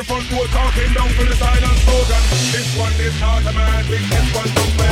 [0.00, 2.22] the front door, talking down from the silent slogan.
[2.52, 4.89] This one is automatic, this one don't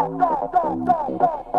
[0.00, 1.49] 动动动动动。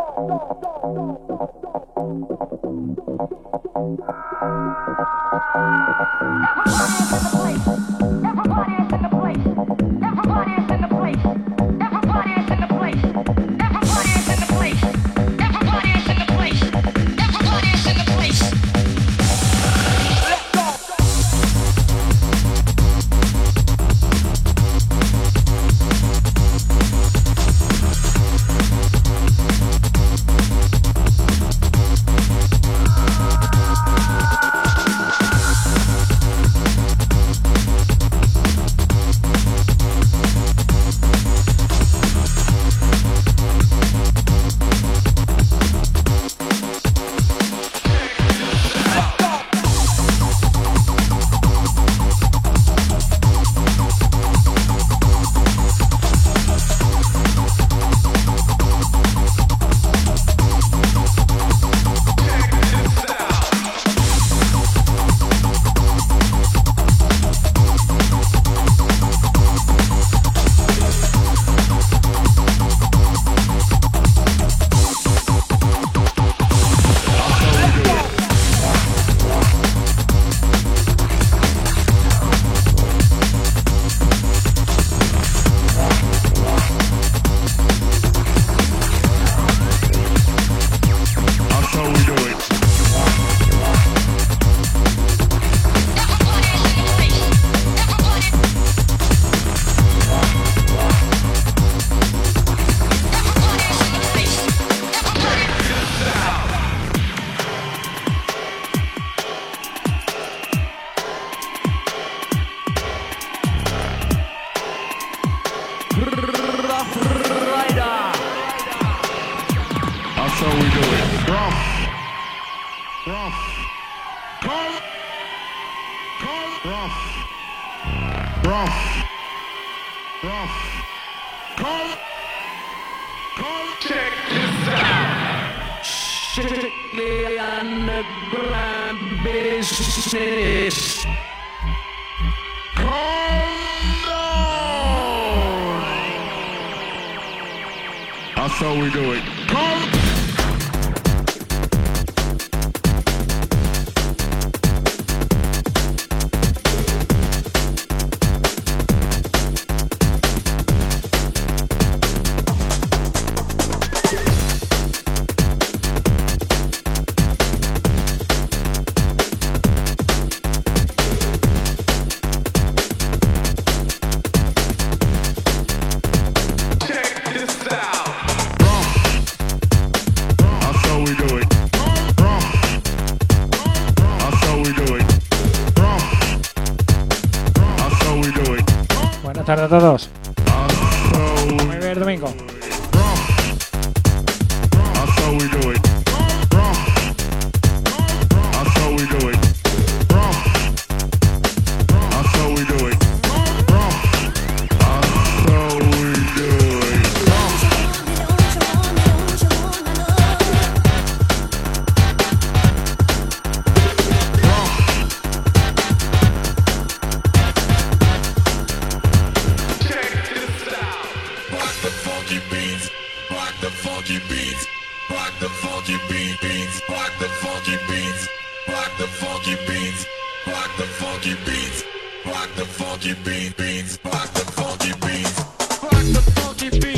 [224.12, 224.68] funky beats.
[225.10, 226.82] Rock the funky beat beats.
[226.90, 228.28] Rock the funky beats.
[228.68, 230.06] Rock the funky beats.
[230.48, 231.84] Rock the funky beats.
[232.26, 234.00] Rock the funky beat beats.
[234.04, 235.40] Rock the funky beats.
[235.84, 236.91] Rock the funky beats.